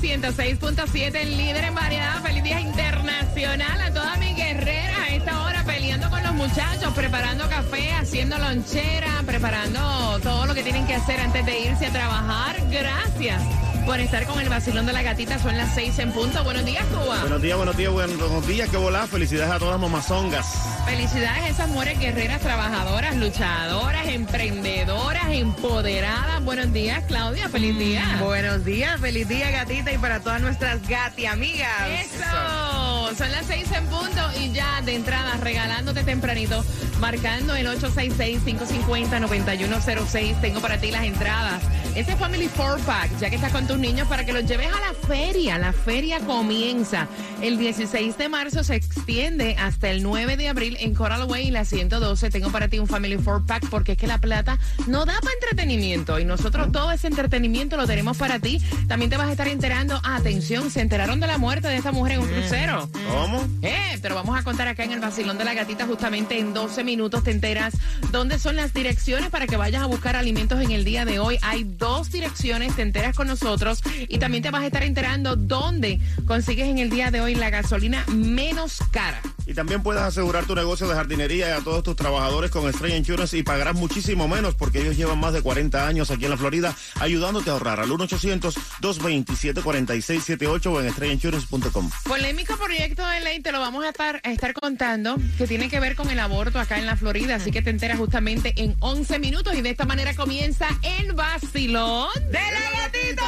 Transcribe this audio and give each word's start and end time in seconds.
106.7, 0.00 1.14
el 1.16 1.36
líder 1.36 1.64
en 1.64 1.74
variedad. 1.74 2.22
Feliz 2.22 2.42
día 2.42 2.60
internacional 2.60 3.80
a 3.80 3.92
toda 3.92 4.16
mi 4.16 4.34
guerrera 4.34 5.02
a 5.02 5.14
esta 5.14 5.42
hora 5.42 5.64
peleando 5.64 6.10
con 6.10 6.22
los 6.22 6.34
muchachos, 6.34 6.92
preparando 6.94 7.48
café, 7.48 7.92
haciendo 7.92 8.36
lonchera, 8.38 9.22
preparando 9.24 10.18
todo 10.22 10.46
lo 10.46 10.54
que 10.54 10.62
tienen 10.62 10.86
que 10.86 10.94
hacer 10.94 11.20
antes 11.20 11.46
de 11.46 11.60
irse 11.60 11.86
a 11.86 11.92
trabajar. 11.92 12.56
Gracias 12.70 13.42
por 13.86 14.00
estar 14.00 14.26
con 14.26 14.40
el 14.40 14.48
vacilón 14.48 14.84
de 14.84 14.92
la 14.92 15.02
gatita. 15.02 15.38
Son 15.38 15.56
las 15.56 15.72
seis 15.74 15.96
en 16.00 16.10
punto. 16.12 16.42
Buenos 16.42 16.64
días, 16.64 16.84
Cuba. 16.86 17.20
Buenos 17.20 17.40
días, 17.40 17.56
buenos 17.56 17.76
días, 17.76 17.92
buenos 17.92 18.44
días, 18.46 18.68
que 18.68 18.76
volá. 18.76 19.06
Felicidades 19.06 19.52
a 19.52 19.58
todas 19.58 19.74
las 19.74 19.80
mamazongas. 19.80 20.44
Felicidades 20.84 21.44
a 21.44 21.48
esas 21.48 21.68
mujeres 21.68 22.00
guerreras, 22.00 22.40
trabajadoras, 22.40 23.14
luchadoras, 23.16 24.08
emprendedoras, 24.08 25.28
empoderadas. 25.30 26.42
Buenos 26.44 26.72
días, 26.72 27.04
Claudia. 27.06 27.48
Feliz 27.48 27.78
día. 27.78 28.18
Buenos 28.20 28.64
días, 28.64 29.00
feliz 29.00 29.28
día 29.28 29.52
gatita 29.52 29.92
y 29.92 29.98
para 29.98 30.18
todas 30.20 30.40
nuestras 30.40 30.82
gati 30.88 31.26
amigas. 31.26 31.70
Eso. 31.88 33.14
Son 33.16 33.30
las 33.30 33.46
seis 33.46 33.70
en 33.72 33.86
punto 33.86 34.20
y 34.40 34.50
ya 34.52 34.82
de 34.82 34.96
entrada 34.96 35.36
regalándote 35.36 36.02
tempranito, 36.02 36.64
marcando 36.98 37.54
el 37.54 37.68
866-550-9106. 37.68 40.40
Tengo 40.40 40.60
para 40.60 40.78
ti 40.78 40.90
las 40.90 41.04
entradas. 41.04 41.62
Ese 41.96 42.14
Family 42.14 42.46
Four 42.48 42.78
Pack, 42.80 43.18
ya 43.18 43.30
que 43.30 43.36
estás 43.36 43.50
con 43.52 43.66
tus 43.66 43.78
niños, 43.78 44.06
para 44.06 44.26
que 44.26 44.34
los 44.34 44.44
lleves 44.44 44.68
a 44.68 44.80
la 44.80 44.92
feria. 45.08 45.56
La 45.56 45.72
feria 45.72 46.20
comienza 46.20 47.08
el 47.40 47.56
16 47.56 48.18
de 48.18 48.28
marzo, 48.28 48.62
se 48.62 48.74
extiende 48.74 49.56
hasta 49.58 49.88
el 49.88 50.02
9 50.02 50.36
de 50.36 50.50
abril 50.50 50.76
en 50.78 50.94
Coral 50.94 51.24
Way 51.24 51.48
y 51.48 51.50
la 51.50 51.64
112. 51.64 52.28
Tengo 52.28 52.52
para 52.52 52.68
ti 52.68 52.78
un 52.78 52.86
Family 52.86 53.16
Four 53.16 53.46
Pack 53.46 53.70
porque 53.70 53.92
es 53.92 53.98
que 53.98 54.06
la 54.06 54.18
plata 54.18 54.58
no 54.86 55.06
da 55.06 55.18
para 55.22 55.32
entretenimiento 55.40 56.18
y 56.18 56.26
nosotros 56.26 56.70
todo 56.70 56.92
ese 56.92 57.06
entretenimiento 57.06 57.78
lo 57.78 57.86
tenemos 57.86 58.18
para 58.18 58.40
ti. 58.40 58.60
También 58.88 59.10
te 59.10 59.16
vas 59.16 59.28
a 59.28 59.30
estar 59.30 59.48
enterando, 59.48 59.98
atención, 60.04 60.70
se 60.70 60.82
enteraron 60.82 61.18
de 61.18 61.28
la 61.28 61.38
muerte 61.38 61.68
de 61.68 61.76
esta 61.76 61.92
mujer 61.92 62.12
en 62.12 62.20
un 62.20 62.28
crucero. 62.28 62.90
¿Cómo? 63.10 63.42
Eh, 63.62 63.98
te 64.02 64.10
lo 64.10 64.16
vamos 64.16 64.38
a 64.38 64.42
contar 64.42 64.68
acá 64.68 64.84
en 64.84 64.92
el 64.92 65.00
vacilón 65.00 65.38
de 65.38 65.46
la 65.46 65.54
gatita 65.54 65.86
justamente 65.86 66.38
en 66.38 66.52
12 66.52 66.84
minutos 66.84 67.24
te 67.24 67.30
enteras 67.30 67.72
dónde 68.12 68.38
son 68.38 68.56
las 68.56 68.74
direcciones 68.74 69.30
para 69.30 69.46
que 69.46 69.56
vayas 69.56 69.82
a 69.82 69.86
buscar 69.86 70.14
alimentos 70.14 70.60
en 70.60 70.72
el 70.72 70.84
día 70.84 71.06
de 71.06 71.20
hoy. 71.20 71.38
Hay 71.40 71.64
dos 71.64 71.85
direcciones, 72.10 72.74
te 72.74 72.82
enteras 72.82 73.14
con 73.14 73.26
nosotros 73.26 73.80
y 74.08 74.18
también 74.18 74.42
te 74.42 74.50
vas 74.50 74.62
a 74.62 74.66
estar 74.66 74.82
enterando 74.82 75.36
dónde 75.36 76.00
consigues 76.26 76.66
en 76.68 76.78
el 76.78 76.90
día 76.90 77.10
de 77.10 77.20
hoy 77.20 77.34
la 77.34 77.50
gasolina 77.50 78.04
menos 78.08 78.80
cara. 78.90 79.20
Y 79.46 79.54
también 79.54 79.82
puedes 79.82 80.02
asegurar 80.02 80.44
tu 80.44 80.54
negocio 80.54 80.86
de 80.88 80.94
jardinería 80.94 81.48
y 81.48 81.52
a 81.52 81.60
todos 81.60 81.82
tus 81.84 81.96
trabajadores 81.96 82.50
con 82.50 82.70
Stray 82.72 82.96
Insurance 82.96 83.38
y 83.38 83.44
pagarás 83.44 83.74
muchísimo 83.74 84.28
menos 84.28 84.54
porque 84.54 84.80
ellos 84.80 84.96
llevan 84.96 85.20
más 85.20 85.32
de 85.32 85.40
40 85.40 85.86
años 85.86 86.10
aquí 86.10 86.24
en 86.24 86.30
la 86.30 86.36
Florida 86.36 86.74
ayudándote 87.00 87.48
a 87.50 87.54
ahorrar 87.54 87.80
al 87.80 87.88
1-800-227-4678 87.90 90.66
o 90.66 90.80
en 90.80 90.92
strayinsurance.com. 90.92 91.90
Polémico 92.04 92.56
proyecto 92.56 93.04
de 93.06 93.20
ley, 93.20 93.40
te 93.40 93.52
lo 93.52 93.60
vamos 93.60 93.84
a 93.84 93.90
estar, 93.90 94.20
a 94.24 94.32
estar 94.32 94.52
contando, 94.52 95.16
que 95.38 95.46
tiene 95.46 95.68
que 95.68 95.78
ver 95.80 95.94
con 95.94 96.10
el 96.10 96.18
aborto 96.18 96.58
acá 96.58 96.78
en 96.78 96.86
la 96.86 96.96
Florida, 96.96 97.36
así 97.36 97.52
que 97.52 97.62
te 97.62 97.70
enteras 97.70 97.98
justamente 97.98 98.54
en 98.56 98.74
11 98.80 99.18
minutos 99.18 99.54
y 99.54 99.60
de 99.62 99.70
esta 99.70 99.84
manera 99.84 100.14
comienza 100.14 100.66
el 100.82 101.12
vacilón 101.12 102.10
de 102.30 102.32
la 102.32 102.62
gatita. 102.82 103.26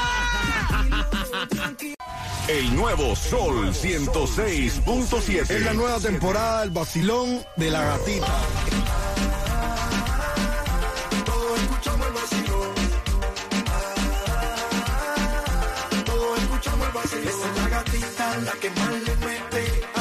El 2.48 2.74
nuevo 2.74 3.14
Sol 3.14 3.74
106.7. 3.74 5.50
Es 5.50 5.62
la 5.62 5.74
nueva 5.74 6.00
temporada 6.00 6.62
del 6.62 6.70
vacilón 6.70 7.44
de 7.56 7.70
la 7.70 7.82
gatita. 7.82 8.26
Todos 11.26 11.60
escuchamos 11.60 12.06
el 12.06 12.12
vacilón. 12.14 12.74
Todos 16.06 16.38
escuchamos 16.38 16.86
el 16.86 16.92
vacilón. 16.94 17.28
Esa 17.28 17.50
es 17.50 17.56
la 17.56 17.68
gatita, 17.68 18.36
la 18.38 18.52
que 18.52 18.70
más 18.70 18.92
le 18.92 19.16
mete. 19.16 19.97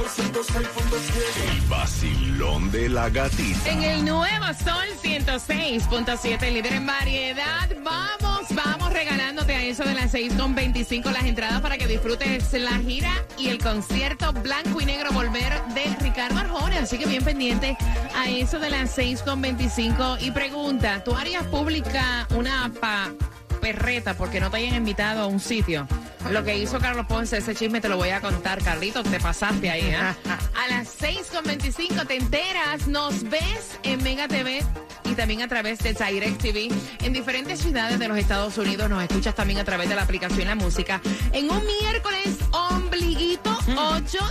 El 0.00 0.06
nuevo 0.06 0.14
Sol 0.14 0.32
106.7. 0.32 1.52
El 1.52 1.60
vacilón 1.68 2.70
de 2.70 2.88
la 2.88 3.10
gatita. 3.10 3.70
En 3.70 3.82
el 3.82 4.04
nuevo 4.04 4.46
Sol 4.64 4.86
106.7, 5.02 6.52
líder 6.52 6.72
en 6.72 6.86
variedad. 6.86 7.68
Vamos, 7.82 8.46
vamos 8.54 8.92
regalándote 8.94 9.54
a 9.54 9.62
eso 9.62 9.84
de 9.84 9.94
las 9.94 10.14
6.25 10.14 11.10
las 11.12 11.24
entradas 11.24 11.60
para 11.60 11.76
que 11.76 11.86
disfrutes 11.86 12.50
la 12.54 12.78
gira 12.78 13.12
y 13.36 13.48
el 13.48 13.58
concierto 13.58 14.32
Blanco 14.32 14.80
y 14.80 14.86
Negro 14.86 15.12
Volver 15.12 15.52
de 15.74 15.94
Ricardo 16.00 16.38
Arjona. 16.38 16.78
Así 16.80 16.96
que 16.96 17.06
bien 17.06 17.22
pendiente 17.22 17.76
a 18.16 18.30
eso 18.30 18.58
de 18.58 18.70
las 18.70 18.96
6.25. 18.96 20.22
Y 20.22 20.30
pregunta, 20.30 21.04
¿tú 21.04 21.14
harías 21.14 21.44
pública 21.46 22.26
una 22.34 22.72
pa 22.80 23.12
perreta 23.60 24.14
porque 24.14 24.40
no 24.40 24.50
te 24.50 24.56
hayan 24.56 24.76
invitado 24.76 25.20
a 25.20 25.26
un 25.26 25.40
sitio? 25.40 25.86
Lo 26.30 26.44
que 26.44 26.56
hizo 26.56 26.78
Carlos 26.78 27.06
Ponce, 27.06 27.38
ese 27.38 27.54
chisme 27.54 27.80
te 27.80 27.88
lo 27.88 27.96
voy 27.96 28.10
a 28.10 28.20
contar, 28.20 28.62
Carlitos, 28.62 29.04
te 29.04 29.18
pasaste 29.18 29.70
ahí, 29.70 29.86
¿eh? 29.86 29.96
A 29.96 30.68
las 30.68 31.00
6.25 31.00 32.06
te 32.06 32.16
enteras, 32.16 32.86
nos 32.86 33.22
ves 33.24 33.78
en 33.82 34.02
Mega 34.02 34.28
TV 34.28 34.62
y 35.04 35.14
también 35.14 35.42
a 35.42 35.48
través 35.48 35.78
de 35.80 35.92
Direct 35.92 36.40
TV 36.40 36.68
en 37.02 37.12
diferentes 37.12 37.60
ciudades 37.60 37.98
de 37.98 38.08
los 38.08 38.16
Estados 38.16 38.56
Unidos. 38.58 38.88
Nos 38.88 39.02
escuchas 39.02 39.34
también 39.34 39.58
a 39.58 39.64
través 39.64 39.88
de 39.88 39.96
la 39.96 40.02
aplicación 40.02 40.46
La 40.46 40.54
Música. 40.54 41.00
En 41.32 41.50
un 41.50 41.64
miércoles 41.64 42.09
ombliguito, 42.09 42.09
8 42.09 42.09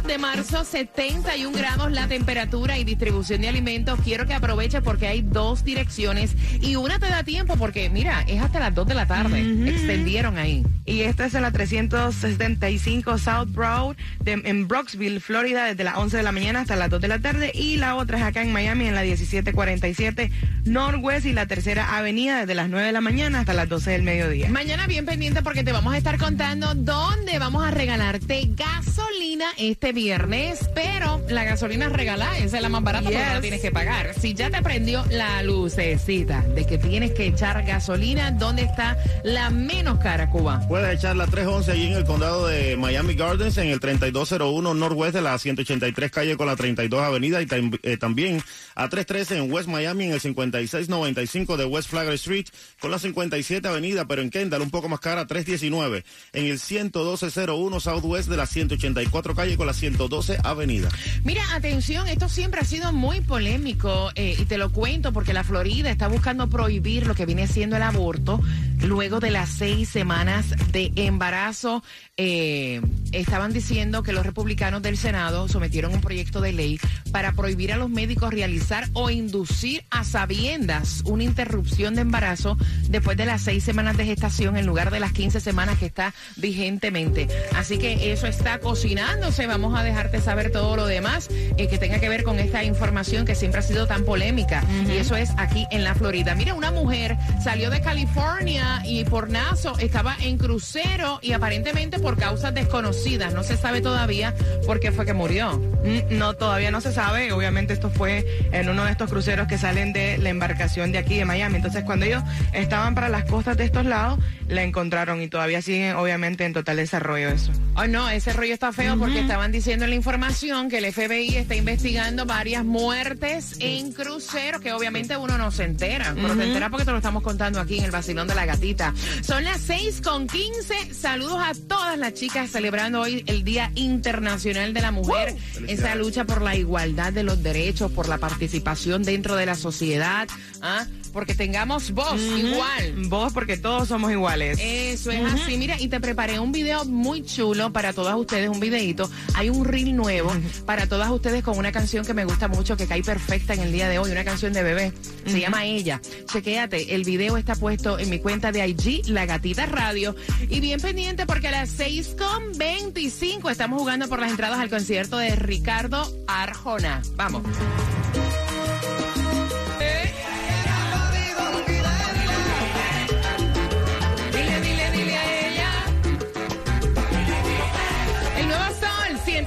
de 0.10 0.18
marzo, 0.18 0.66
71 0.66 1.56
grados 1.56 1.92
la 1.92 2.08
temperatura 2.08 2.80
y 2.80 2.84
distribución 2.84 3.42
de 3.42 3.50
alimentos. 3.50 4.00
Quiero 4.04 4.26
que 4.26 4.34
aproveches 4.34 4.82
porque 4.82 5.08
hay 5.08 5.22
dos 5.22 5.64
direcciones 5.64 6.32
y 6.62 6.76
una 6.78 6.98
te 6.98 7.08
da 7.08 7.24
tiempo 7.24 7.56
porque, 7.58 7.92
mira, 7.92 8.24
es 8.28 8.42
hasta 8.42 8.60
las 8.60 8.74
2 8.74 8.88
de 8.88 8.96
la 8.96 9.06
tarde. 9.06 9.40
Extendieron 9.70 10.40
ahí. 10.40 10.66
Y 10.88 11.02
esta 11.02 11.26
es 11.28 11.36
en 11.36 11.44
la 11.44 11.52
375 11.52 13.20
South 13.20 13.50
Broad 13.54 13.96
de- 14.22 14.42
en 14.46 14.68
Brocksville, 14.68 15.20
Florida, 15.20 15.66
desde 15.66 15.84
las 15.84 15.98
11 15.98 16.18
de 16.18 16.24
la 16.24 16.32
mañana 16.32 16.62
hasta 16.62 16.76
las 16.76 16.90
2 16.90 17.00
de 17.02 17.08
la 17.08 17.20
tarde. 17.20 17.52
Y 17.54 17.78
la 17.78 17.96
otra 17.96 18.18
es 18.18 18.24
acá 18.24 18.42
en 18.42 18.52
Miami, 18.52 18.88
en 18.88 18.96
la 18.96 19.04
1747 19.04 20.32
Northwest 20.66 21.28
y 21.28 21.34
la 21.34 21.46
tercera 21.46 21.96
avenida, 21.98 22.40
desde 22.40 22.56
las 22.56 22.70
9 22.70 22.88
de 22.88 22.94
la 22.94 23.02
mañana 23.02 23.42
hasta 23.42 23.54
las 23.54 23.70
12 23.70 23.92
del 23.92 24.02
mediodía. 24.02 24.50
Mañana 24.50 24.88
bien 24.88 25.06
pendiente 25.06 25.44
porque 25.44 25.64
te 25.64 25.72
vamos 25.72 25.94
a 25.94 25.98
estar 25.98 26.18
contando 26.18 26.74
dónde 26.74 27.38
vamos 27.38 27.64
a 27.64 27.70
regalarte 27.70 28.50
gasolina 28.56 29.46
este 29.58 29.94
viernes, 30.04 30.70
pero 30.74 31.20
la 31.28 31.44
gasolina 31.44 31.88
es 31.88 31.92
regalada, 31.92 32.38
esa 32.38 32.56
es 32.56 32.62
la 32.64 32.70
más 32.70 32.82
barata 32.84 33.04
porque 33.04 33.18
no 33.20 33.26
la 33.26 33.32
Yes. 33.34 33.42
tienes 33.42 33.60
que 33.62 33.70
pagar. 33.72 34.14
Si 34.18 34.34
ya 34.34 34.50
te 34.50 34.62
prendió 34.62 35.04
la 35.10 35.44
lucecita 35.44 36.42
de 36.56 36.66
que 36.66 36.78
tienes 36.78 37.12
que 37.12 37.28
echar 37.28 37.62
gasolina, 37.66 38.32
¿dónde 38.32 38.62
está 38.62 38.98
la 39.24 39.50
menos 39.50 40.00
cara, 40.00 40.30
Cuba? 40.30 40.62
Puedes 40.70 40.98
echar 40.98 41.18
la 41.18 41.28
311 41.28 41.72
allí 41.74 41.88
en 41.88 41.94
el 41.98 42.06
condado 42.06 42.48
de 42.48 42.78
Miami 42.78 43.14
Gardens, 43.16 43.58
en 43.58 43.68
el 43.68 43.82
3201 43.82 44.74
Northwest 44.74 45.16
de 45.16 45.22
la 45.22 45.38
183 45.38 46.12
calle 46.12 46.38
con 46.38 46.48
la 46.48 46.56
32 46.56 47.02
avenida 47.02 47.42
y 47.42 47.46
tam- 47.46 47.78
eh, 47.84 47.98
también 47.98 48.42
a 48.76 48.88
313 48.88 49.38
en 49.38 49.52
West 49.52 49.68
Miami 49.68 50.06
en 50.06 50.14
el 50.14 50.22
5695 50.22 51.58
de 51.58 51.66
West 51.66 51.90
Flagler 51.90 52.14
Street 52.14 52.46
con 52.80 52.90
la 52.90 53.00
57 53.00 53.68
avenida, 53.68 54.06
pero 54.06 54.22
en 54.22 54.30
Kendall 54.30 54.62
un 54.62 54.72
poco 54.72 54.88
más 54.88 55.02
cara, 55.02 55.28
319 55.28 56.06
en 56.32 56.46
el 56.46 56.58
11201 56.58 57.80
Southwest 57.82 58.30
de 58.30 58.38
la 58.38 58.46
184 58.46 59.00
94 59.10 59.36
calle 59.36 59.58
con 59.58 59.68
la 59.68 59.74
112 59.90 60.38
avenida. 60.44 60.90
Mira, 61.24 61.42
atención, 61.54 62.08
esto 62.08 62.30
siempre 62.30 62.62
ha 62.62 62.66
sido 62.66 62.94
muy 62.94 63.22
polémico 63.22 64.12
eh, 64.16 64.36
y 64.38 64.46
te 64.46 64.58
lo 64.58 64.72
cuento 64.72 65.12
porque 65.12 65.34
la 65.34 65.44
Florida 65.44 65.90
está 65.90 66.08
buscando 66.08 66.48
prohibir 66.48 67.08
lo 67.08 67.16
que 67.16 67.26
viene 67.26 67.48
siendo 67.48 67.76
el 67.76 67.84
aborto 67.84 68.40
luego 68.82 69.20
de 69.20 69.32
las 69.32 69.50
seis 69.50 69.90
semanas 69.90 70.46
de 70.72 70.92
embarazo. 70.96 71.84
Eh, 72.18 72.82
estaban 73.12 73.54
diciendo 73.54 74.04
que 74.04 74.14
los 74.14 74.26
republicanos 74.26 74.82
del 74.82 74.98
Senado 74.98 75.48
sometieron 75.48 75.94
un 75.94 76.02
proyecto 76.02 76.42
de 76.42 76.54
ley 76.54 76.80
para 77.12 77.32
prohibir 77.32 77.74
a 77.74 77.78
los 77.78 77.90
médicos 77.90 78.34
realizar 78.34 78.88
o 78.94 79.10
inducir 79.10 79.84
a 79.90 80.04
sabiendas 80.04 81.02
una 81.06 81.24
interrupción 81.24 81.96
de 81.96 82.02
embarazo 82.02 82.58
después 82.90 83.18
de 83.18 83.26
las 83.26 83.42
seis 83.42 83.64
semanas 83.64 83.98
de 83.98 84.06
gestación 84.06 84.58
en 84.58 84.66
lugar 84.66 84.92
de 84.92 85.00
las 85.00 85.14
15 85.14 85.40
semanas 85.40 85.80
que 85.80 85.86
está 85.86 86.14
vigentemente. 86.36 87.28
Así 87.56 87.78
que 87.78 88.12
eso 88.12 88.28
está 88.28 88.60
cocinándose. 88.60 89.48
Vamos 89.48 89.78
a 89.78 89.79
dejarte 89.84 90.22
saber 90.22 90.52
todo 90.52 90.76
lo 90.76 90.86
demás 90.88 91.30
eh, 91.58 91.68
que 91.68 91.78
tenga 91.78 92.00
que 92.00 92.10
ver 92.10 92.24
con 92.24 92.40
esta 92.40 92.64
información 92.64 93.26
que 93.26 93.36
siempre 93.36 93.60
ha 93.60 93.64
sido 93.64 93.88
tan 93.88 94.04
polémica. 94.04 94.64
Y 94.88 94.98
eso 94.98 95.16
es 95.16 95.30
aquí 95.38 95.68
en 95.72 95.84
la 95.84 95.96
Florida. 95.96 96.36
Mira, 96.36 96.54
una 96.54 96.72
mujer 96.72 97.16
salió 97.44 97.70
de 97.70 97.82
California 97.82 98.82
y 98.86 99.04
por 99.06 99.30
Nazo 99.30 99.78
estaba 99.80 100.16
en 100.22 100.38
crucero 100.38 101.20
y 101.22 101.34
aparentemente 101.34 102.00
por 102.00 102.18
causas 102.18 102.54
desconocidas. 102.54 103.34
No 103.34 103.44
se 103.44 103.58
sabe 103.58 103.82
todavía 103.82 104.34
por 104.66 104.80
qué 104.80 104.92
fue 104.92 105.06
que 105.06 105.14
murió. 105.14 105.58
Mm, 105.58 106.18
No, 106.18 106.34
todavía 106.34 106.72
no 106.72 106.82
se 106.82 106.92
sabe. 106.92 107.32
Obviamente 107.32 107.74
esto 107.74 107.90
fue 107.90 108.26
en 108.52 108.70
uno 108.70 108.86
de 108.86 108.92
estos 108.92 109.10
cruceros 109.10 109.48
que 109.48 109.58
salen 109.58 109.94
de 109.94 110.18
la 110.18 110.30
embarcación 110.30 110.92
de 110.92 110.98
aquí 110.98 111.18
de 111.18 111.26
Miami. 111.26 111.58
Entonces 111.58 111.84
cuando 111.84 112.06
ellos 112.06 112.24
estaban 112.54 112.96
para 112.96 113.10
las 113.10 113.26
costas 113.26 113.58
de 113.58 113.66
estos 113.66 113.86
lados, 113.86 114.20
la 114.48 114.64
encontraron 114.64 115.22
y 115.22 115.28
todavía 115.28 115.62
siguen 115.62 115.96
obviamente 115.96 116.46
en 116.46 116.54
total 116.54 116.78
desarrollo 116.78 117.30
eso. 117.30 117.52
Oh, 117.82 117.88
no, 117.88 118.10
ese 118.10 118.34
rollo 118.34 118.54
está 118.54 118.74
feo 118.74 118.98
porque 119.00 119.22
estaban 119.22 119.54
diciendo 119.54 119.86
en 119.86 119.92
la 119.92 119.96
información 119.96 120.70
que 120.70 120.80
el 120.80 120.92
FBI 120.92 121.38
está 121.38 121.56
investigando 121.56 122.26
varias 122.26 122.66
muertes 122.66 123.56
en 123.60 123.94
cruceros 123.94 124.60
que 124.60 124.74
obviamente 124.74 125.16
uno 125.16 125.38
no 125.38 125.50
se 125.50 125.64
entera, 125.64 126.14
pero 126.14 126.36
se 126.36 126.44
entera 126.44 126.70
porque 126.70 126.84
te 126.84 126.92
lo 126.92 126.98
estamos 126.98 127.24
contando 127.24 127.58
aquí 127.62 127.78
en 127.78 127.86
el 127.86 127.92
vacilón 127.92 128.28
de 128.28 128.36
la 128.36 128.46
gatita. 128.46 128.94
Son 129.22 129.46
las 129.46 129.62
6 129.62 130.02
con 130.02 130.28
15. 130.28 130.94
Saludos 130.94 131.40
a 131.42 131.54
todas 131.70 131.98
las 131.98 132.16
chicas 132.16 132.52
celebrando 132.52 133.00
hoy 133.00 133.24
el 133.28 133.46
Día 133.46 133.72
Internacional 133.76 134.74
de 134.74 134.82
la 134.82 134.92
Mujer. 134.92 135.38
Esa 135.70 135.96
lucha 135.96 136.26
por 136.26 136.42
la 136.42 136.58
igualdad 136.58 137.14
de 137.14 137.24
los 137.24 137.42
derechos, 137.42 137.94
por 137.94 138.10
la 138.10 138.18
participación 138.18 139.04
dentro 139.04 139.38
de 139.38 139.46
la 139.46 139.56
sociedad, 139.56 140.28
¿ah? 140.62 140.86
Porque 141.12 141.36
tengamos 141.36 141.92
voz 141.92 142.20
igual. 142.22 142.94
Vos 143.08 143.34
porque 143.34 143.58
todos 143.58 143.88
somos 143.88 144.12
iguales. 144.12 144.60
Eso 144.62 145.12
es 145.12 145.22
así. 145.34 145.58
Mira, 145.58 145.80
y 145.80 145.88
te 145.88 146.00
preparé 146.00 146.40
un 146.40 146.52
video 146.52 146.86
muy 146.86 147.24
chulo 147.24 147.72
para 147.72 147.94
todas 147.94 148.16
ustedes, 148.16 148.50
un 148.50 148.60
videito. 148.60 149.10
Hay 149.34 149.50
un 149.50 149.66
reel 149.66 149.96
nuevo 149.96 150.32
para 150.66 150.88
todas 150.88 151.10
ustedes 151.10 151.44
con 151.44 151.58
una 151.58 151.72
canción 151.72 152.06
que 152.06 152.14
me 152.14 152.26
gusta 152.26 152.48
mucho, 152.48 152.78
que 152.78 152.88
cae 152.88 153.04
perfecta 153.04 153.54
en 153.54 153.62
el 153.62 153.72
día 153.72 153.90
de 153.90 154.00
hoy, 154.00 154.12
una 154.12 154.24
canción 154.24 154.54
de 154.54 154.64
bebé. 154.64 154.94
Se 155.26 155.40
llama 155.40 155.66
Ella. 155.66 156.02
Chequéate, 156.26 156.96
el 156.96 157.04
video 157.04 157.38
está 157.38 157.56
puesto 157.56 158.00
en 158.00 158.10
mi 158.10 158.20
cuenta 158.20 158.52
de 158.52 158.68
IG, 158.68 159.08
La 159.10 159.26
Gatita 159.26 159.66
Radio. 159.66 160.16
Y 160.50 160.60
bien 160.60 160.80
pendiente 160.80 161.26
porque 161.26 161.48
a 161.48 161.52
las 161.52 161.70
6 161.70 162.16
con 162.18 162.58
25 162.58 163.50
estamos 163.50 163.80
jugando 163.80 164.08
por 164.08 164.20
las 164.20 164.32
entradas 164.32 164.60
al 164.60 164.70
concierto 164.70 165.18
de 165.18 165.36
Ricardo 165.36 166.08
Arjona. 166.28 167.02
Vamos. 167.16 167.44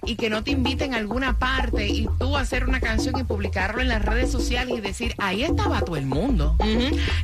y 0.04 0.16
que 0.16 0.30
no 0.30 0.42
te 0.42 0.50
inviten 0.50 0.94
a 0.94 0.96
alguna 0.96 1.38
parte 1.38 1.86
y 1.88 2.08
tú 2.18 2.36
hacer 2.36 2.64
una 2.64 2.80
canción 2.80 3.18
y 3.18 3.24
publicarlo 3.24 3.80
en 3.80 3.88
las 3.88 4.04
redes 4.04 4.32
sociales 4.32 4.76
y 4.76 4.80
decir, 4.80 5.14
ahí 5.18 5.44
estaba 5.44 5.80
todo 5.80 5.96
el 5.96 6.06
mundo. 6.06 6.56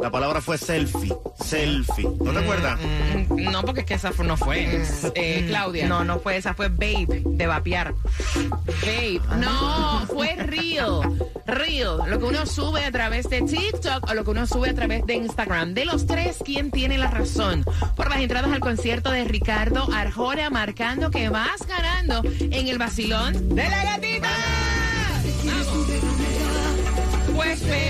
La 0.00 0.10
palabra 0.10 0.40
fue 0.40 0.56
selfie. 0.58 1.14
Selfie. 1.44 2.08
¿No 2.20 2.32
te 2.32 2.38
acuerdas? 2.38 2.78
Mm, 3.28 3.50
No, 3.50 3.62
porque 3.62 3.80
es 3.80 3.86
que 3.86 3.94
esa 3.94 4.10
no 4.24 4.36
fue. 4.36 4.82
Eh, 5.14 5.44
Claudia. 5.48 5.88
No, 5.88 6.04
no 6.04 6.18
fue 6.20 6.36
esa, 6.36 6.54
fue 6.54 6.68
Babe, 6.68 7.22
de 7.24 7.46
vapear. 7.46 7.94
Babe. 8.82 9.20
No, 9.38 10.06
fue 10.06 10.34
Reel. 10.36 11.00
Reel. 11.48 11.98
Lo 12.06 12.18
que 12.18 12.24
uno 12.26 12.46
sube 12.46 12.84
a 12.84 12.92
través 12.92 13.28
de 13.28 13.42
TikTok 13.42 14.08
o 14.08 14.14
lo 14.14 14.22
que 14.22 14.30
uno 14.30 14.46
sube 14.46 14.70
a 14.70 14.74
través 14.74 15.04
de 15.06 15.14
Instagram. 15.14 15.74
De 15.74 15.84
los 15.84 16.06
tres, 16.06 16.36
¿quién 16.44 16.70
tiene 16.70 16.98
la 16.98 17.10
razón? 17.10 17.64
Por 17.96 18.08
las 18.08 18.20
entradas 18.20 18.52
al 18.52 18.60
concierto 18.60 19.10
de 19.10 19.24
Ricardo 19.24 19.88
Arjona, 19.92 20.50
marcando 20.50 21.10
que 21.10 21.28
vas 21.28 21.66
ganando 21.66 22.22
en 22.24 22.68
el 22.68 22.78
vacilón 22.78 23.54
de 23.54 23.68
la 23.68 23.84
gatita. 23.84 24.30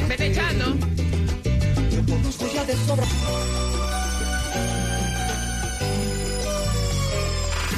Vete 0.09 0.27
echando. 0.27 0.77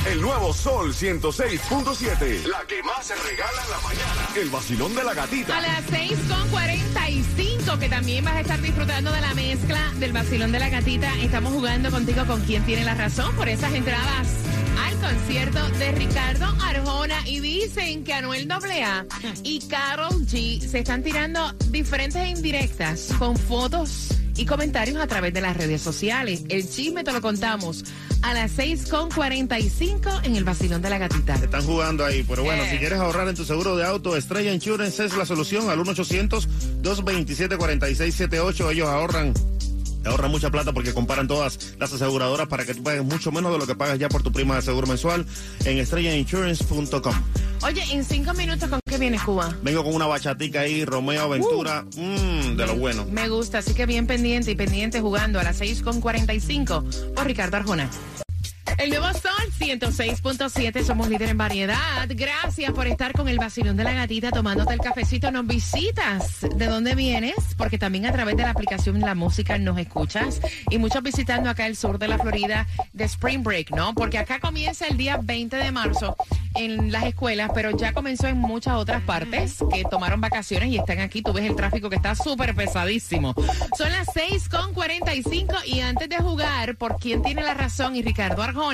El 0.07 0.23
nuevo 0.23 0.55
Sol 0.55 0.95
106.7. 0.95 2.47
La 2.47 2.65
que 2.67 2.83
más 2.83 3.07
se 3.07 3.15
regala 3.17 3.63
en 3.65 3.71
la 3.71 3.81
mañana. 3.81 4.29
El 4.35 4.49
vacilón 4.49 4.95
de 4.95 5.05
la 5.05 5.11
A 5.11 5.15
gatita. 5.15 5.61
las 5.61 5.85
6 5.91 6.19
con 6.27 6.49
45, 6.49 7.79
que 7.79 7.89
también 7.91 8.25
vas 8.25 8.35
a 8.35 8.41
estar 8.41 8.63
disfrutando 8.63 9.13
de 9.13 9.21
la 9.21 9.35
mezcla 9.35 9.93
del 9.99 10.13
vacilón 10.13 10.53
de 10.53 10.59
la 10.59 10.71
gatita. 10.71 11.15
Estamos 11.19 11.53
jugando 11.53 11.91
contigo 11.91 12.25
con 12.27 12.41
quien 12.43 12.65
tiene 12.65 12.85
la 12.85 12.95
razón 12.95 13.37
por 13.37 13.49
esas 13.51 13.75
entradas 13.75 14.29
al 14.87 14.95
concierto 15.01 15.69
de 15.79 15.93
Ricardo 15.93 16.47
Arjona. 16.63 17.21
Y 17.27 17.41
dicen 17.41 18.03
que 18.03 18.15
Anuel 18.15 18.51
AA 18.51 19.05
y 19.43 19.61
Carol 19.69 20.27
G 20.27 20.67
se 20.67 20.79
están 20.79 21.03
tirando 21.03 21.53
diferentes 21.69 22.27
indirectas 22.27 23.13
con 23.19 23.37
fotos 23.37 24.20
y 24.41 24.47
comentarios 24.47 24.97
a 24.99 25.07
través 25.07 25.35
de 25.35 25.43
las 25.43 25.55
redes 25.55 25.83
sociales. 25.83 26.45
El 26.49 26.67
chisme 26.69 27.05
te 27.05 27.13
lo 27.13 27.21
contamos 27.21 27.85
a 28.23 28.33
las 28.33 28.51
6 28.53 28.87
con 28.89 29.11
45 29.11 30.11
en 30.23 30.35
el 30.35 30.45
vacilón 30.45 30.81
de 30.81 30.89
la 30.89 30.97
gatita. 30.97 31.35
Están 31.35 31.63
jugando 31.63 32.07
ahí, 32.07 32.25
pero 32.27 32.43
bueno, 32.43 32.63
Eh. 32.65 32.71
si 32.73 32.79
quieres 32.79 32.99
ahorrar 33.01 33.29
en 33.29 33.35
tu 33.35 33.45
seguro 33.45 33.77
de 33.77 33.85
auto, 33.85 34.17
Estrella 34.17 34.51
Insurance 34.55 35.05
es 35.05 35.15
la 35.15 35.27
solución 35.27 35.69
al 35.69 35.79
1-800-227-4678. 35.79 38.71
Ellos 38.73 38.89
ahorran. 38.89 39.35
Ahorran 40.07 40.31
mucha 40.31 40.49
plata 40.49 40.73
porque 40.73 40.95
comparan 40.95 41.29
todas 41.29 41.75
las 41.79 41.93
aseguradoras 41.93 42.49
para 42.49 42.65
que 42.65 42.73
tú 42.73 42.83
pagues 42.83 43.05
mucho 43.05 43.31
menos 43.33 43.53
de 43.53 43.59
lo 43.59 43.67
que 43.67 43.75
pagas 43.75 43.99
ya 43.99 44.09
por 44.09 44.23
tu 44.23 44.33
prima 44.33 44.57
de 44.57 44.63
seguro 44.63 44.87
mensual 44.87 45.27
en 45.67 45.77
estrellainsurance.com. 45.77 47.15
Oye, 47.63 47.83
en 47.93 48.05
cinco 48.05 48.33
minutos, 48.35 48.69
¿con 48.71 48.81
qué 48.89 48.97
viene 48.97 49.19
Cuba? 49.23 49.55
Vengo 49.63 49.85
con 49.85 49.95
una 49.95 50.07
bachatica 50.07 50.61
ahí, 50.61 50.85
Romeo 50.85 51.23
Aventura, 51.23 51.85
mmm, 51.95 52.57
de 52.57 52.67
lo 52.67 52.77
bueno. 52.77 53.05
Me 53.11 53.29
gusta, 53.29 53.59
así 53.59 53.75
que 53.75 53.85
bien 53.85 54.07
pendiente 54.07 54.51
y 54.51 54.55
pendiente 54.55 55.01
jugando 55.01 55.39
a 55.39 55.43
las 55.43 55.61
6.45 55.61 57.15
por 57.15 57.27
Ricardo 57.27 57.59
Arjona. 57.59 57.91
El 58.81 58.89
nuevo 58.89 59.13
Sol 59.13 59.31
106.7, 59.59 60.83
somos 60.83 61.11
líder 61.11 61.29
en 61.29 61.37
variedad. 61.37 62.09
Gracias 62.09 62.73
por 62.73 62.87
estar 62.87 63.13
con 63.13 63.29
el 63.29 63.39
vacilón 63.39 63.77
de 63.77 63.85
la 63.85 63.93
gatita 63.93 64.31
tomándote 64.31 64.73
el 64.73 64.81
cafecito. 64.81 65.31
Nos 65.31 65.47
visitas. 65.47 66.47
¿De 66.57 66.65
dónde 66.65 66.95
vienes? 66.95 67.35
Porque 67.59 67.77
también 67.77 68.07
a 68.07 68.13
través 68.13 68.39
de 68.39 68.43
la 68.43 68.53
aplicación 68.53 68.99
La 69.01 69.15
Música 69.15 69.59
nos 69.59 69.79
escuchas. 69.79 70.41
Y 70.71 70.79
muchos 70.79 71.03
visitando 71.03 71.51
acá 71.51 71.67
el 71.67 71.77
sur 71.77 71.99
de 71.99 72.09
la 72.09 72.19
Florida 72.19 72.67
de 72.95 73.05
Spring 73.05 73.43
Break, 73.43 73.71
¿no? 73.73 73.95
Porque 73.95 74.17
acá 74.17 74.41
comienza 74.41 74.87
el 74.87 74.97
día 74.97 75.19
20 75.23 75.57
de 75.57 75.73
marzo 75.73 76.17
en 76.55 76.91
las 76.91 77.05
escuelas, 77.05 77.51
pero 77.55 77.77
ya 77.77 77.93
comenzó 77.93 78.29
en 78.29 78.39
muchas 78.39 78.75
otras 78.75 79.03
partes 79.03 79.59
que 79.71 79.85
tomaron 79.85 80.23
vacaciones 80.23 80.71
y 80.71 80.79
están 80.79 81.01
aquí. 81.01 81.21
Tú 81.21 81.35
ves 81.35 81.45
el 81.45 81.55
tráfico 81.55 81.91
que 81.91 81.97
está 81.97 82.15
súper 82.15 82.55
pesadísimo. 82.55 83.35
Son 83.77 83.93
las 83.93 84.09
6.45 84.09 85.67
y 85.67 85.81
antes 85.81 86.09
de 86.09 86.17
jugar, 86.17 86.77
por 86.77 86.97
quién 86.97 87.21
tiene 87.21 87.43
la 87.43 87.53
razón 87.53 87.95
y 87.95 88.03
Ricardo 88.03 88.43
Arjona, 88.43 88.70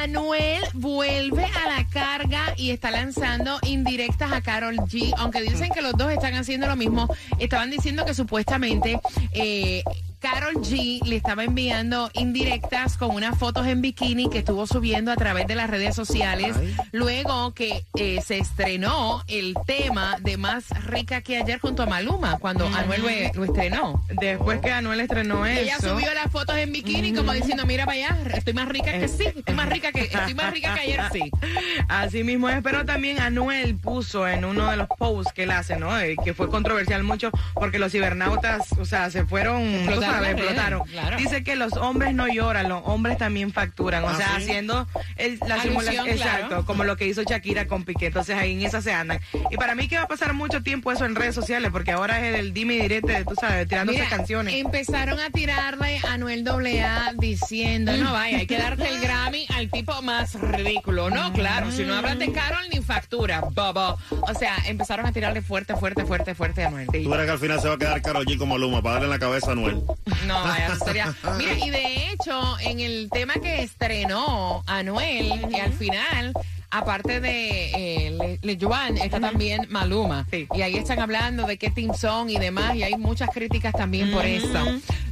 Anuel 0.00 0.62
vuelve 0.74 1.44
a 1.44 1.76
la 1.76 1.86
carga 1.88 2.54
y 2.56 2.70
está 2.70 2.90
lanzando 2.90 3.58
indirectas 3.62 4.32
a 4.32 4.40
Carol 4.42 4.76
G, 4.76 5.12
aunque 5.16 5.40
dicen 5.42 5.70
que 5.72 5.82
los 5.82 5.92
dos 5.94 6.12
están 6.12 6.34
haciendo 6.34 6.66
lo 6.66 6.76
mismo. 6.76 7.08
Estaban 7.38 7.70
diciendo 7.70 8.04
que 8.04 8.14
supuestamente... 8.14 9.00
Eh, 9.32 9.82
Carol 10.20 10.54
G 10.56 11.02
le 11.04 11.16
estaba 11.16 11.44
enviando 11.44 12.10
indirectas 12.14 12.96
con 12.96 13.14
unas 13.14 13.38
fotos 13.38 13.66
en 13.66 13.80
bikini 13.80 14.28
que 14.28 14.38
estuvo 14.38 14.66
subiendo 14.66 15.12
a 15.12 15.16
través 15.16 15.46
de 15.46 15.54
las 15.54 15.70
redes 15.70 15.94
sociales. 15.94 16.56
Luego 16.92 17.54
que 17.54 17.84
eh, 17.94 18.20
se 18.24 18.38
estrenó 18.38 19.22
el 19.28 19.54
tema 19.66 20.16
de 20.20 20.36
Más 20.36 20.68
Rica 20.84 21.20
que 21.20 21.36
ayer 21.36 21.60
junto 21.60 21.82
a 21.82 21.86
Maluma, 21.86 22.38
cuando 22.38 22.66
Anuel 22.66 23.32
lo, 23.34 23.44
estrenó. 23.44 24.04
Después 24.20 24.60
que 24.60 24.72
Anuel 24.72 25.00
estrenó 25.00 25.46
eso. 25.46 25.60
Ella 25.60 25.78
subió 25.78 26.12
las 26.14 26.30
fotos 26.32 26.56
en 26.56 26.72
bikini 26.72 27.12
como 27.12 27.32
diciendo, 27.32 27.64
mira 27.66 27.86
para 27.86 27.96
allá, 27.96 28.18
estoy 28.34 28.54
más 28.54 28.68
rica 28.68 28.92
que 28.92 29.08
sí, 29.08 29.24
estoy 29.24 29.54
más 29.54 29.68
rica 29.68 29.92
que, 29.92 30.02
estoy 30.02 30.34
más 30.34 30.52
rica 30.52 30.74
que 30.74 30.80
ayer 30.80 31.00
sí. 31.12 31.30
Así 31.88 32.24
mismo 32.24 32.48
es, 32.48 32.60
pero 32.62 32.84
también 32.84 33.20
Anuel 33.20 33.76
puso 33.76 34.26
en 34.26 34.44
uno 34.44 34.70
de 34.70 34.76
los 34.76 34.88
posts 34.88 35.32
que 35.32 35.44
él 35.44 35.50
hace, 35.50 35.76
¿no? 35.76 35.98
Eh, 35.98 36.16
que 36.22 36.34
fue 36.34 36.48
controversial 36.48 37.02
mucho 37.02 37.30
porque 37.54 37.78
los 37.78 37.92
cibernautas, 37.92 38.72
o 38.78 38.84
sea, 38.84 39.10
se 39.10 39.24
fueron 39.24 39.86
explotaron. 40.08 40.82
Dice 41.16 41.42
que 41.44 41.56
los 41.56 41.74
hombres 41.74 42.14
no 42.14 42.28
lloran, 42.28 42.68
los 42.68 42.82
hombres 42.84 43.18
también 43.18 43.52
facturan. 43.52 44.04
O 44.04 44.08
ah, 44.08 44.14
sea, 44.14 44.36
haciendo 44.36 44.86
la 45.46 45.62
simulación. 45.62 46.08
Exacto, 46.08 46.64
como 46.64 46.84
lo 46.84 46.96
que 46.96 47.06
hizo 47.06 47.22
Shakira 47.22 47.66
con 47.66 47.84
Piqué. 47.84 48.06
Entonces 48.06 48.36
ahí 48.36 48.52
en 48.52 48.62
esa 48.62 48.82
se 48.82 48.92
andan. 48.92 49.20
Y 49.50 49.56
para 49.56 49.74
mí 49.74 49.88
que 49.88 49.96
va 49.96 50.04
a 50.04 50.08
pasar 50.08 50.32
mucho 50.34 50.62
tiempo 50.62 50.92
eso 50.92 51.04
en 51.04 51.14
redes 51.14 51.34
sociales, 51.34 51.70
porque 51.72 51.92
ahora 51.92 52.26
es 52.26 52.38
el 52.38 52.52
dime 52.52 52.74
y 52.74 52.80
direte, 52.80 53.24
tú 53.24 53.34
sabes, 53.40 53.68
tirándose 53.68 54.06
canciones. 54.08 54.54
Empezaron 54.54 55.18
a 55.20 55.30
tirarle 55.30 56.00
a 56.08 56.16
Noel 56.18 56.46
AA 56.46 57.12
diciendo, 57.18 57.92
no 57.96 58.12
vaya, 58.12 58.38
hay 58.38 58.46
que 58.46 58.58
darte 58.58 58.88
el 58.88 59.00
Grammy 59.00 59.46
al 59.54 59.70
tipo 59.70 60.00
más 60.02 60.34
ridículo. 60.34 61.10
No, 61.10 61.32
claro, 61.32 61.70
si 61.70 61.84
no 61.84 61.94
hablas 61.94 62.18
de 62.18 62.32
Carol 62.32 62.64
ni 62.72 62.80
factura, 62.80 63.40
bobo. 63.40 63.98
O 64.10 64.34
sea, 64.34 64.56
empezaron 64.66 65.06
a 65.06 65.12
tirarle 65.12 65.42
fuerte, 65.42 65.76
fuerte, 65.76 66.04
fuerte, 66.04 66.34
fuerte 66.34 66.64
a 66.64 66.70
Noel. 66.70 66.86
Tú 66.86 67.10
verás 67.10 67.26
que 67.26 67.32
al 67.32 67.38
final 67.38 67.60
se 67.60 67.68
va 67.68 67.74
a 67.74 67.78
quedar 67.78 68.02
Carol 68.02 68.24
G 68.26 68.38
como 68.38 68.58
Luma 68.58 68.82
para 68.82 68.94
darle 68.94 69.06
en 69.06 69.10
la 69.10 69.18
cabeza 69.18 69.52
a 69.52 69.54
Noel. 69.54 69.82
No, 70.26 70.42
vaya, 70.42 70.74
sería. 70.76 71.14
Mira, 71.36 71.52
y 71.52 71.70
de 71.70 72.10
hecho, 72.12 72.58
en 72.60 72.80
el 72.80 73.10
tema 73.10 73.34
que 73.34 73.62
estrenó 73.62 74.64
Anuel, 74.66 75.48
que 75.48 75.60
al 75.60 75.72
final 75.72 76.32
aparte 76.70 77.20
de 77.20 77.70
eh, 77.74 78.38
Le, 78.42 78.58
Joan, 78.60 78.96
está 78.98 79.20
también 79.20 79.66
Maluma. 79.70 80.26
Y 80.54 80.62
ahí 80.62 80.76
están 80.76 81.00
hablando 81.00 81.46
de 81.46 81.56
qué 81.58 81.70
team 81.70 81.94
son 81.94 82.30
y 82.30 82.38
demás, 82.38 82.74
y 82.76 82.82
hay 82.82 82.96
muchas 82.96 83.30
críticas 83.30 83.72
también 83.72 84.10
por 84.10 84.24
eso. 84.24 84.58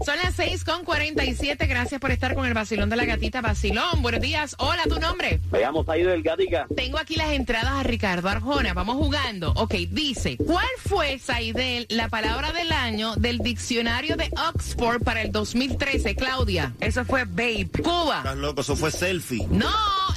Son 0.04 0.16
las 0.22 0.34
6 0.34 0.64
con 0.64 0.84
47. 0.84 1.66
Gracias 1.66 2.00
por 2.00 2.10
estar 2.10 2.34
con 2.34 2.46
el 2.46 2.54
vacilón 2.54 2.90
de 2.90 2.96
la 2.96 3.04
gatita. 3.04 3.40
Vacilón, 3.40 4.02
buenos 4.02 4.20
días. 4.20 4.54
Hola, 4.58 4.82
¿tu 4.84 4.98
nombre? 5.00 5.40
Llamo 5.52 5.84
del 5.84 6.22
Gatica. 6.22 6.66
Tengo 6.74 6.98
aquí 6.98 7.16
las 7.16 7.32
entradas 7.32 7.72
a 7.72 7.82
Ricardo 7.82 8.28
Arjona. 8.28 8.74
Vamos 8.74 8.96
jugando. 8.96 9.52
Ok, 9.56 9.74
dice, 9.90 10.36
¿cuál 10.36 10.66
fue, 10.84 11.18
Saidel, 11.18 11.86
la 11.88 12.08
palabra 12.08 12.52
del 12.52 12.72
año 12.72 13.16
del 13.16 13.38
diccionario 13.38 14.16
de 14.16 14.30
Oxford 14.48 15.02
para 15.02 15.22
el 15.22 15.32
2013, 15.32 16.14
Claudia? 16.14 16.74
Eso 16.80 17.04
fue 17.04 17.24
babe. 17.24 17.68
Cuba. 17.82 18.18
Estás 18.18 18.36
loco, 18.36 18.60
eso 18.60 18.76
fue 18.76 18.90
selfie. 18.90 19.46
No, 19.50 19.68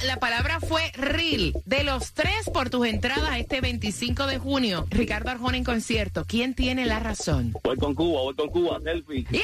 la 0.06 0.18
palabra 0.18 0.60
fue 0.60 0.90
reel. 0.94 1.54
De 1.64 1.84
los 1.84 2.12
tres 2.12 2.48
por 2.52 2.70
tus 2.70 2.86
entradas 2.86 3.36
este 3.36 3.60
25 3.60 4.26
de 4.26 4.38
junio, 4.38 4.86
Ricardo 4.90 5.30
Arjona 5.30 5.56
en 5.56 5.64
concierto. 5.64 6.24
¿Quién 6.26 6.54
tiene 6.54 6.86
la 6.86 6.98
razón? 7.00 7.54
Voy 7.62 7.76
con 7.76 7.94
Cuba, 7.94 8.22
voy 8.22 8.34
con 8.34 8.48
Cuba, 8.48 8.80
selfie. 8.82 9.26
Yeah. 9.30 9.42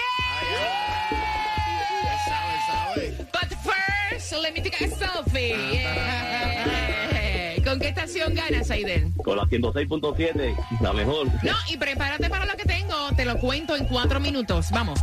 But 3.33 3.53
first, 3.63 4.33
let 4.43 4.53
me 4.53 4.63
take 4.63 4.85
a 4.85 4.89
selfie. 4.89 5.55
¿Con 7.65 7.81
qué 7.81 7.89
estación 7.89 8.35
ganas, 8.35 8.71
Aiden? 8.71 9.13
Con 9.13 9.37
la 9.37 9.45
106.7, 9.45 10.57
la 10.81 10.93
mejor. 10.93 11.27
No, 11.43 11.57
y 11.69 11.77
prepárate 11.77 12.31
para 12.31 12.47
lo 12.47 12.55
que 12.57 12.65
tengo. 12.65 12.95
Te 13.17 13.25
lo 13.25 13.39
cuento 13.39 13.75
en 13.75 13.87
cuatro 13.87 14.21
minutos. 14.21 14.71
Vamos. 14.71 15.01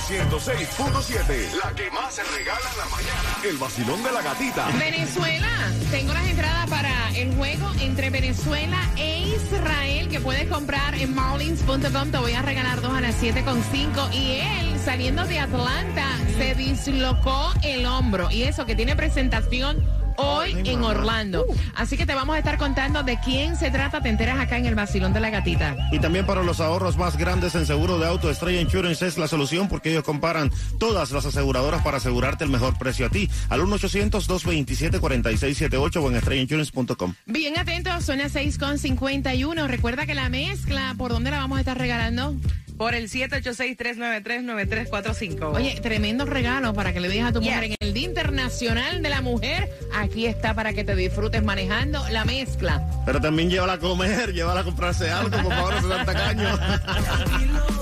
Sol 0.00 0.16
106.7. 0.30 1.64
La 1.64 1.72
que 1.74 1.90
más 1.90 2.14
se 2.14 2.22
regala 2.22 2.60
en 2.70 2.78
la 2.78 2.84
mañana. 2.86 3.36
El 3.44 3.56
vacilón 3.56 4.02
de 4.02 4.12
la 4.12 4.20
gatita. 4.20 4.68
Venezuela. 4.78 5.48
Tengo 5.90 6.12
las 6.12 6.28
entradas 6.28 6.68
para 6.68 7.10
el 7.16 7.34
juego 7.34 7.70
entre 7.80 8.10
Venezuela 8.10 8.78
e 8.96 9.28
Israel 9.28 10.08
que 10.08 10.20
puedes 10.20 10.48
comprar 10.48 10.94
en 10.96 11.14
marlins.com. 11.14 12.10
Te 12.10 12.18
voy 12.18 12.32
a 12.32 12.42
regalar 12.42 12.82
dos 12.82 12.92
a 12.92 13.00
las 13.00 13.22
7.5. 13.22 14.12
Y 14.12 14.40
él, 14.40 14.78
saliendo 14.84 15.24
de 15.24 15.38
Atlanta, 15.38 16.06
se 16.36 16.54
dislocó 16.54 17.52
el 17.62 17.86
hombro. 17.86 18.30
Y 18.30 18.42
eso 18.42 18.66
que 18.66 18.74
tiene 18.74 18.96
presentación 18.96 19.82
hoy 20.16 20.56
en 20.64 20.82
Orlando. 20.82 21.44
Uh. 21.48 21.54
Así 21.74 21.96
que 21.96 22.06
te 22.06 22.14
vamos 22.14 22.36
a 22.36 22.38
estar 22.38 22.58
contando 22.58 23.02
de 23.02 23.18
quién 23.20 23.56
se 23.56 23.70
trata. 23.70 24.00
Te 24.00 24.08
enteras 24.08 24.38
acá 24.38 24.58
en 24.58 24.66
el 24.66 24.74
vacilón 24.74 25.12
de 25.12 25.20
la 25.20 25.30
gatita. 25.30 25.76
Y 25.92 25.98
también 25.98 26.26
para 26.26 26.42
los 26.42 26.60
ahorros 26.60 26.96
más 26.96 27.16
grandes 27.16 27.54
en 27.54 27.66
seguro 27.66 27.98
de 27.98 28.06
auto, 28.06 28.30
Estrella 28.30 28.60
Insurance 28.60 29.06
es 29.06 29.18
la 29.18 29.28
solución 29.28 29.68
porque 29.68 29.90
ellos 29.90 30.04
comparan 30.04 30.50
todas 30.78 31.12
las 31.12 31.26
aseguradoras 31.26 31.82
para 31.82 31.98
asegurarte 31.98 32.44
el 32.44 32.50
mejor 32.50 32.78
precio 32.78 33.06
a 33.06 33.10
ti. 33.10 33.28
Al 33.48 33.60
1-800-227-4678 33.62 35.96
o 35.96 36.08
en 36.08 36.16
estrellainsurance.com. 36.16 37.14
Bien 37.26 37.58
atentos, 37.58 38.04
son 38.04 38.18
las 38.18 38.34
6.51. 38.34 39.66
Recuerda 39.66 40.06
que 40.06 40.14
la 40.14 40.28
mezcla, 40.28 40.94
¿por 40.96 41.10
dónde 41.12 41.30
la 41.30 41.38
vamos 41.38 41.58
a 41.58 41.60
estar 41.60 41.78
regalando? 41.78 42.34
Por 42.76 42.94
el 42.94 43.08
786-393-9345. 43.08 45.54
Oye, 45.54 45.80
tremendo 45.80 46.26
regalo 46.26 46.74
para 46.74 46.92
que 46.92 47.00
le 47.00 47.08
digas 47.08 47.30
a 47.30 47.32
tu 47.32 47.40
mujer 47.40 47.64
en 47.64 47.74
el 47.80 47.94
Día 47.94 48.04
Internacional 48.04 49.02
de 49.02 49.08
la 49.08 49.22
Mujer. 49.22 49.70
Aquí 49.94 50.26
está 50.26 50.54
para 50.54 50.74
que 50.74 50.84
te 50.84 50.94
disfrutes 50.94 51.42
manejando 51.42 52.06
la 52.10 52.24
mezcla. 52.24 52.88
Pero 53.06 53.20
también 53.20 53.50
llévala 53.50 53.72
a 53.74 53.78
comer, 53.78 54.32
llévala 54.34 54.60
a 54.60 54.64
comprarse 54.64 55.10
algo, 55.10 55.30
por 55.30 55.52
favor, 55.52 55.82
no 55.82 56.04
se. 56.04 57.66